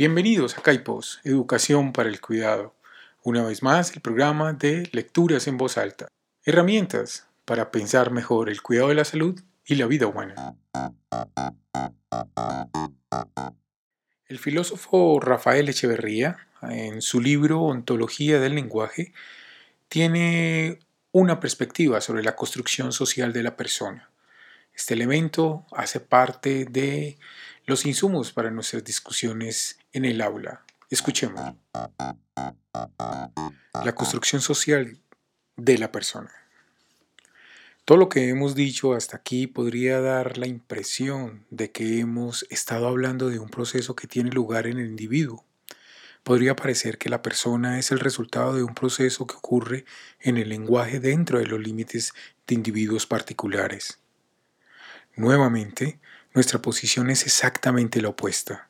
[0.00, 2.74] Bienvenidos a Caipos, Educación para el Cuidado.
[3.22, 6.08] Una vez más, el programa de lecturas en voz alta.
[6.42, 10.56] Herramientas para pensar mejor el cuidado de la salud y la vida humana.
[14.24, 19.12] El filósofo Rafael Echeverría, en su libro Ontología del lenguaje,
[19.90, 20.78] tiene
[21.12, 24.08] una perspectiva sobre la construcción social de la persona.
[24.72, 27.18] Este elemento hace parte de
[27.66, 30.64] los insumos para nuestras discusiones en el aula.
[30.88, 31.54] Escuchemos.
[33.84, 34.98] La construcción social
[35.56, 36.30] de la persona.
[37.84, 42.86] Todo lo que hemos dicho hasta aquí podría dar la impresión de que hemos estado
[42.86, 45.44] hablando de un proceso que tiene lugar en el individuo.
[46.22, 49.86] Podría parecer que la persona es el resultado de un proceso que ocurre
[50.20, 52.12] en el lenguaje dentro de los límites
[52.46, 53.98] de individuos particulares.
[55.16, 55.98] Nuevamente,
[56.32, 58.69] nuestra posición es exactamente la opuesta.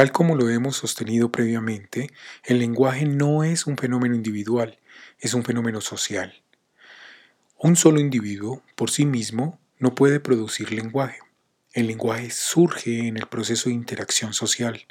[0.00, 2.10] Tal como lo hemos sostenido previamente,
[2.44, 4.78] el lenguaje no es un fenómeno individual,
[5.18, 6.42] es un fenómeno social.
[7.58, 11.18] Un solo individuo, por sí mismo, no puede producir lenguaje.
[11.74, 14.86] El lenguaje surge en el proceso de interacción social,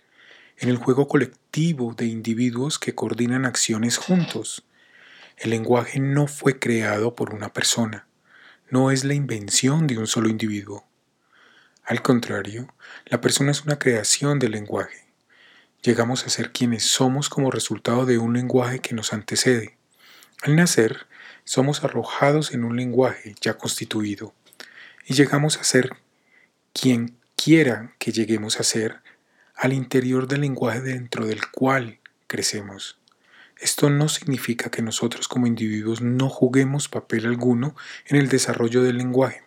[0.60, 4.64] en el juego colectivo de individuos que coordinan acciones juntos.
[5.38, 8.06] El lenguaje no fue creado por una persona,
[8.70, 10.89] no es la invención de un solo individuo.
[11.90, 12.72] Al contrario,
[13.08, 15.08] la persona es una creación del lenguaje.
[15.82, 19.76] Llegamos a ser quienes somos como resultado de un lenguaje que nos antecede.
[20.44, 21.08] Al nacer,
[21.46, 24.36] somos arrojados en un lenguaje ya constituido
[25.08, 25.98] y llegamos a ser
[26.74, 29.02] quien quiera que lleguemos a ser
[29.56, 33.00] al interior del lenguaje dentro del cual crecemos.
[33.60, 39.00] Esto no significa que nosotros como individuos no juguemos papel alguno en el desarrollo del
[39.00, 39.42] lenguaje.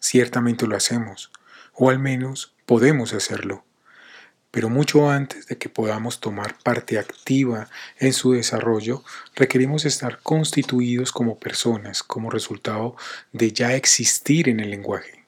[0.00, 1.30] Ciertamente lo hacemos,
[1.78, 3.64] o al menos podemos hacerlo.
[4.50, 9.04] Pero mucho antes de que podamos tomar parte activa en su desarrollo,
[9.36, 12.96] requerimos estar constituidos como personas como resultado
[13.32, 15.26] de ya existir en el lenguaje.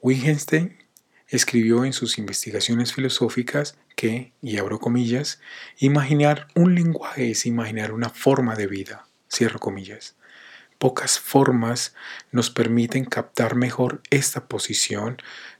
[0.00, 0.78] Wittgenstein
[1.26, 5.40] escribió en sus investigaciones filosóficas que, y abro comillas,
[5.78, 10.14] imaginar un lenguaje es imaginar una forma de vida, cierro comillas.
[10.78, 11.94] Pocas formas
[12.30, 15.16] nos permiten captar mejor esta posición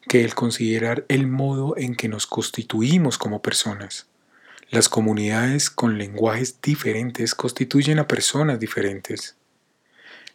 [0.08, 4.06] que el considerar el modo en que nos constituimos como personas.
[4.70, 9.36] Las comunidades con lenguajes diferentes constituyen a personas diferentes.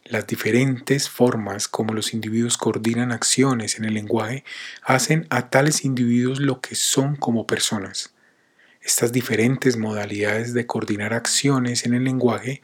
[0.03, 4.43] Las diferentes formas como los individuos coordinan acciones en el lenguaje
[4.81, 8.13] hacen a tales individuos lo que son como personas.
[8.81, 12.61] Estas diferentes modalidades de coordinar acciones en el lenguaje,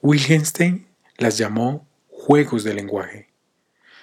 [0.00, 0.87] Wittgenstein
[1.18, 3.28] las llamó juegos de lenguaje.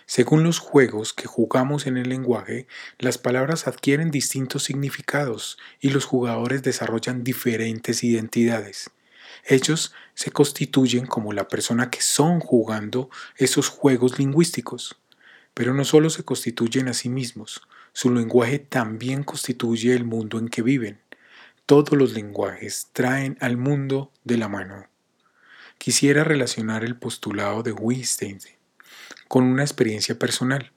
[0.06, 2.68] Según los juegos que jugamos en el lenguaje,
[3.00, 8.92] las palabras adquieren distintos significados y los jugadores desarrollan diferentes identidades.
[9.46, 14.98] Ellos se constituyen como la persona que son jugando esos juegos lingüísticos.
[15.54, 17.62] Pero no solo se constituyen a sí mismos,
[17.94, 21.00] su lenguaje también constituye el mundo en que viven.
[21.66, 24.90] Todos los lenguajes traen al mundo de la mano.
[25.78, 28.40] Quisiera relacionar el postulado de Wittgenstein
[29.28, 30.72] con una experiencia personal.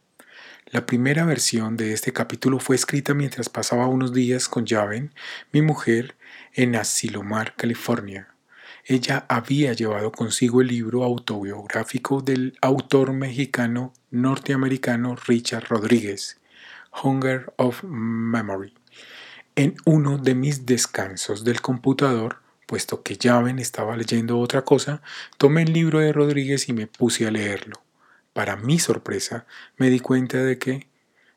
[0.67, 5.15] La primera versión de este capítulo fue escrita mientras pasaba unos días con Javen,
[5.51, 6.17] mi mujer,
[6.53, 8.29] en Asilomar, California.
[8.85, 16.39] Ella había llevado consigo el libro autobiográfico del autor mexicano norteamericano Richard Rodríguez,
[17.03, 18.75] Hunger of Memory.
[19.57, 25.01] En uno de mis descansos del computador, puesto que Javen estaba leyendo otra cosa,
[25.39, 27.83] tomé el libro de Rodríguez y me puse a leerlo.
[28.35, 29.47] Para mi sorpresa,
[29.79, 30.87] me di cuenta de que,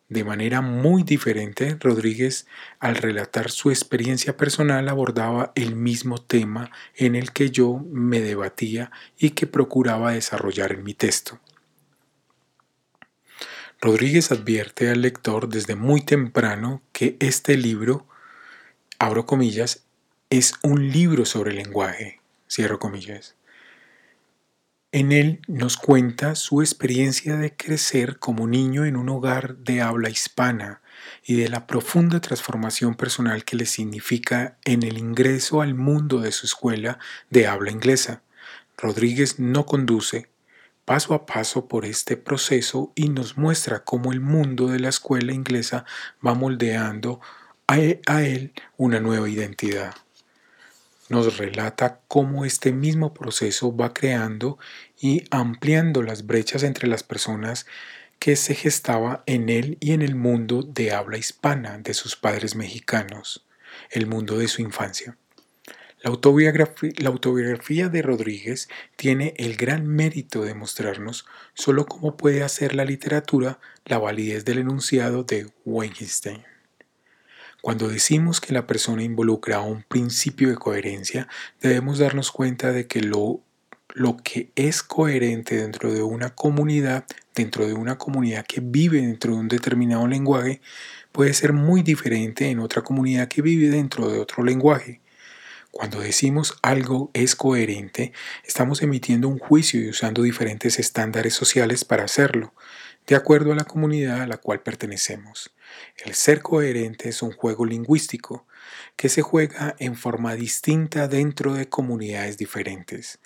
[0.09, 2.47] de manera muy diferente, Rodríguez,
[2.80, 8.92] al relatar su experiencia personal, abordaba el mismo tema en el que yo me debatía
[9.18, 11.40] y que procuraba desarrollar en mi texto.
[13.80, 18.06] Rodríguez advierte al lector desde muy temprano que este libro,
[19.00, 19.86] abro comillas,
[20.31, 23.36] es un libro sobre lenguaje, cierro comillas.
[24.94, 30.10] En él nos cuenta su experiencia de crecer como niño en un hogar de habla
[30.10, 30.81] hispana
[31.25, 36.31] y de la profunda transformación personal que le significa en el ingreso al mundo de
[36.31, 36.98] su escuela
[37.30, 38.24] de habla inglesa.
[38.77, 40.30] Rodríguez no conduce
[40.86, 45.34] paso a paso por este proceso y nos muestra cómo el mundo de la escuela
[45.34, 45.84] inglesa
[46.25, 47.19] va moldeando
[47.68, 47.77] a
[48.24, 49.94] él una nueva identidad
[51.12, 54.58] nos relata cómo este mismo proceso va creando
[55.00, 57.66] y ampliando las brechas entre las personas
[58.18, 62.56] que se gestaba en él y en el mundo de habla hispana de sus padres
[62.56, 63.46] mexicanos.
[63.90, 65.18] el mundo de su infancia.
[66.04, 72.86] La autobiografía, de Rodríguez tiene el gran mérito de mostrarnos solo cómo puede hacer la
[72.86, 76.50] literatura la validez del enunciado de Wittgenstein.
[77.62, 81.28] Cuando decimos que la persona involucra un principio de coherencia,
[81.62, 83.42] debemos darnos cuenta de que lo,
[83.94, 87.06] lo que es coherente dentro de una comunidad,
[87.36, 90.60] dentro de una comunidad que vive dentro de un determinado lenguaje,
[91.12, 95.00] puede ser muy diferente en otra comunidad que vive dentro de otro lenguaje.
[95.69, 98.12] Cuando decimos algo es coherente,
[98.44, 102.54] estamos emitiendo un juicio y usando diferentes estándares sociales para hacerlo,
[103.07, 105.51] de acuerdo a la comunidad a la cual pertenecemos.
[106.03, 108.45] El ser coherente es un juego lingüístico
[108.95, 113.19] que se juega en forma distinta dentro de comunidades diferentes.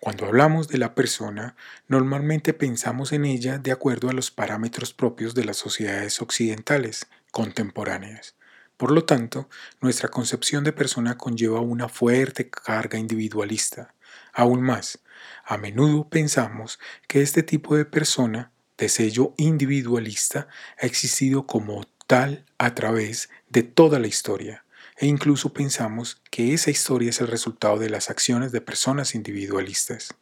[0.00, 1.56] Cuando hablamos de la persona,
[1.88, 8.36] normalmente pensamos en ella de acuerdo a los parámetros propios de las sociedades occidentales contemporáneas.
[8.76, 9.48] Por lo tanto,
[9.80, 13.94] nuestra concepción de persona conlleva una fuerte carga individualista.
[14.34, 15.00] Aún más,
[15.44, 16.78] a menudo pensamos
[17.08, 20.48] que este tipo de persona, de sello individualista,
[20.80, 24.64] ha existido como tal a través de toda la historia,
[24.98, 30.14] e incluso pensamos que esa historia es el resultado de las acciones de personas individualistas.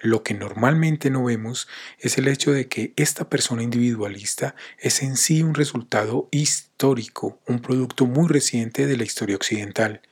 [0.00, 1.66] Lo que normalmente no vemos
[1.98, 7.60] es el hecho de que esta persona individualista es en sí un resultado histórico, un
[7.60, 10.02] producto muy reciente de la historia occidental.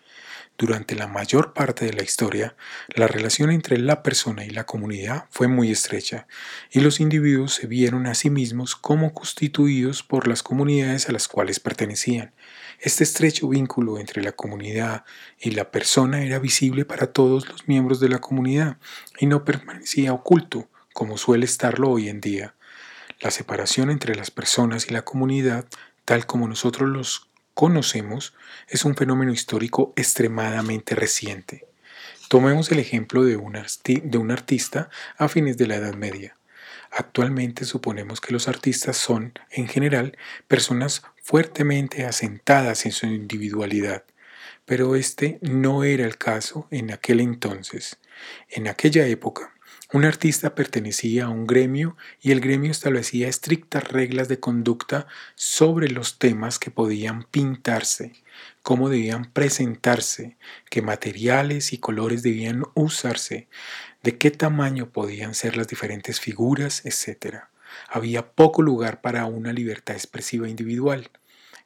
[0.59, 2.57] Durante la mayor parte de la historia,
[2.89, 6.27] la relación entre la persona y la comunidad fue muy estrecha,
[6.71, 11.29] y los individuos se vieron a sí mismos como constituidos por las comunidades a las
[11.29, 12.33] cuales pertenecían,
[12.81, 15.05] este estrecho vínculo entre la comunidad
[15.39, 18.77] y la persona era visible para todos los miembros de la comunidad
[19.19, 22.55] y no permanecía oculto, como suele estarlo hoy en día.
[23.21, 25.67] La separación entre las personas y la comunidad,
[26.05, 28.35] tal como nosotros los conocemos,
[28.69, 31.67] es un fenómeno histórico extremadamente reciente.
[32.29, 36.37] Tomemos el ejemplo de un, de un artista a fines de la Edad Media.
[36.91, 40.19] Actualmente suponemos que los artistas son, en general,
[40.49, 44.05] personas fuertemente asentadas en su individualidad,
[44.67, 47.97] pero este no era el caso en aquel entonces.
[48.51, 49.55] En aquella época,
[49.97, 55.07] un artista pertenecía a un gremio y el gremio establecía estrictas reglas de conducta
[55.37, 58.13] sobre los temas que podían pintarse,
[58.61, 60.37] cómo debían presentarse,
[60.69, 63.49] qué materiales y colores debían usarse,
[64.03, 67.45] de qué tamaño podían ser las diferentes figuras, etc.
[67.89, 71.09] Había poco lugar para una libertad expresiva individual.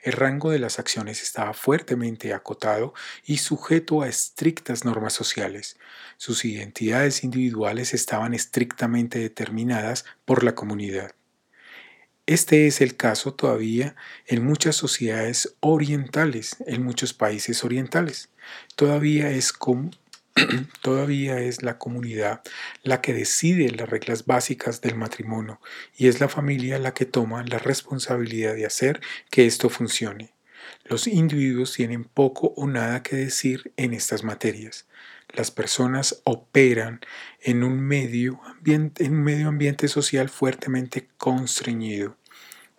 [0.02, 2.94] El rango de las acciones estaba fuertemente acotado
[3.25, 5.76] y sujeto a estrictas normas sociales.
[6.17, 11.12] Sus identidades individuales estaban estrictamente determinadas por la comunidad.
[12.25, 18.31] Este es el caso todavía en muchas sociedades orientales, en muchos países orientales.
[18.76, 19.53] Todavía es,
[20.82, 22.42] todavía es la comunidad
[22.82, 25.60] la que decide las reglas básicas del matrimonio
[25.96, 29.00] y es la familia la que toma la responsabilidad de hacer
[29.31, 30.32] que esto funcione.
[30.84, 34.87] Los individuos tienen poco o nada que decir en estas materias.
[35.32, 37.00] Las personas operan
[37.40, 42.16] en un medio ambiente, en un medio ambiente social fuertemente constreñido.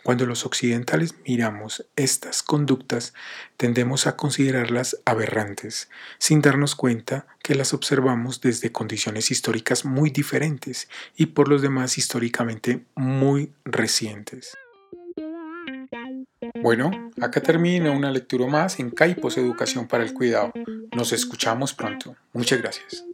[0.04, 3.14] Cuando los occidentales miramos estas conductas,
[3.58, 10.90] tendemos a considerarlas aberrantes, sin darnos cuenta que las observamos desde condiciones históricas muy diferentes
[11.16, 14.58] y por los demás históricamente muy recientes.
[16.62, 16.92] Bueno,
[17.22, 20.52] acá termina una lectura más en Caipos Educación para el Cuidado.
[20.96, 22.16] Nos escuchamos pronto.
[22.34, 23.06] Muchas gracias.